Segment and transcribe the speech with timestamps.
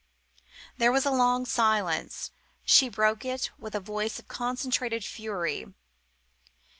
[0.79, 2.31] There was a long silence.
[2.65, 5.67] She broke it with a voice of concentrated fury.